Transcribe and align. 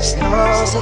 сльози, 0.00 0.78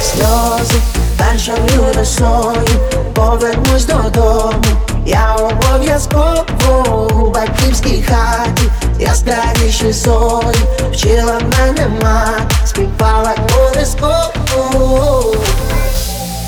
сльози, 0.00 0.80
першою 1.18 1.92
росою 1.94 2.66
повернусь 3.14 3.84
додому. 3.84 4.62
Я 5.06 5.36
обов'язково 5.36 7.08
у 7.12 7.30
батьківській 7.30 8.02
хаті, 8.02 8.70
яскравіші 9.00 9.92
зорі 9.92 10.56
вчила 10.92 11.40
мене 11.58 11.88
мати, 12.02 12.54
співала 12.66 13.34
колискову. 13.52 15.36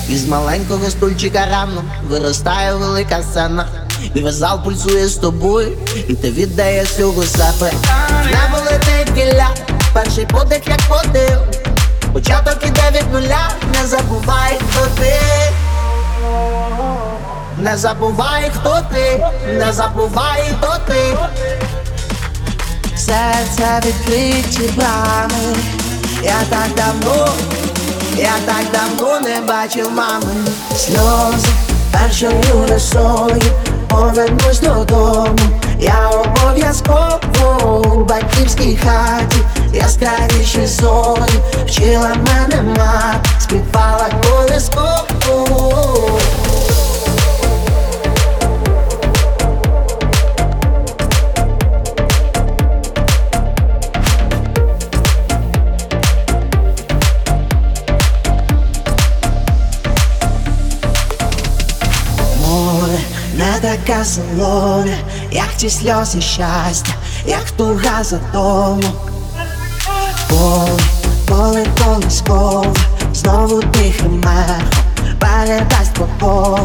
Із 0.09 0.27
маленького 0.27 0.89
стульчика 0.89 1.45
рано 1.51 1.83
виростає 2.09 2.73
велика 2.75 3.21
сцена. 3.21 3.67
І 4.13 4.19
весь 4.19 4.35
зал 4.35 4.63
пульсує 4.63 5.07
з 5.07 5.15
тобою, 5.15 5.77
і 6.07 6.13
ти 6.13 6.31
віддаєш 6.31 6.89
всього 6.89 7.23
себе 7.23 7.71
Небо 8.25 8.57
летить 9.23 9.63
перший 9.93 10.25
подих 10.25 10.67
як 10.67 10.81
подив. 10.89 11.39
Початок 12.13 12.57
іде 12.63 12.99
від 12.99 13.13
нуля, 13.13 13.49
не 13.73 13.87
забувай, 13.87 14.59
хто 14.69 14.87
ти. 14.99 15.15
Не 17.57 17.77
забувай, 17.77 18.51
хто 18.59 18.81
ти, 18.93 19.25
не 19.47 19.73
забувай, 19.73 20.43
хто 20.57 20.77
ти. 20.87 21.17
Серця 22.97 23.81
відкриті 23.85 24.69
брами, 24.75 25.55
я 26.23 26.37
так 26.49 26.67
давно 26.75 27.29
я 28.17 28.33
так 28.45 28.65
давно 28.71 29.19
не 29.19 29.41
бачив 29.41 29.91
мами. 29.91 30.33
Сльози 30.77 31.47
першою 31.91 32.67
росою 32.69 33.41
Повернусь 33.89 34.59
додому. 34.59 35.35
Я 35.79 36.09
обов'язково 36.09 37.19
у 38.15 38.21
батьківській 38.21 38.77
хаті 38.77 39.37
Яскравіші 39.73 40.67
зорі 40.67 41.39
Вчила 41.65 42.15
мене 42.15 42.61
мати 42.61 43.29
Співала 43.39 44.09
колискову 44.23 46.19
море, 62.41 62.99
не 63.37 63.59
така 63.61 64.05
солоне, 64.05 64.97
як 65.35 65.53
ті 65.57 65.69
сльози 65.69 66.21
щастя, 66.21 66.91
як 67.25 67.51
туга 67.51 68.03
за 68.03 68.17
тому. 68.33 68.83
Поле, 70.29 70.79
поле 71.27 71.65
колискове, 71.83 72.73
знову 73.13 73.61
тихим 73.61 74.21
мехом, 74.21 74.63
передасть 75.19 75.93
по. 76.19 76.59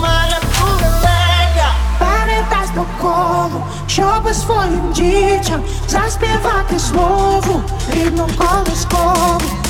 Мене 0.00 0.36
передасть 1.98 2.74
по 2.74 2.86
колу, 3.00 3.64
щоби 3.86 4.34
своїм 4.34 4.92
дітям 4.92 5.62
заспівати 5.88 6.78
знову 6.78 7.62
рідну 7.94 8.28
колискову. 8.38 9.61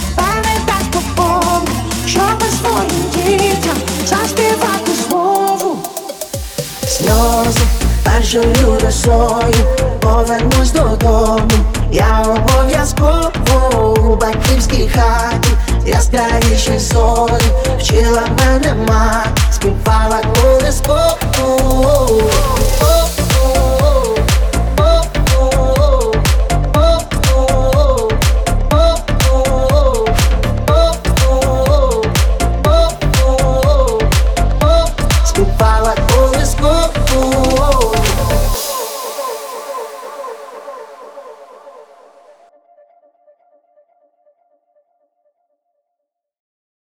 Першою 8.32 8.80
росою 8.84 9.66
повернусь 10.00 10.72
додому. 10.72 11.50
Я 11.92 12.22
обов'язково 12.22 13.94
у 14.00 14.16
батьківській 14.16 14.88
хаті, 14.88 15.50
я 15.86 16.00
зорі. 16.78 17.61
вчила 17.61 17.61
soul. 37.82 38.71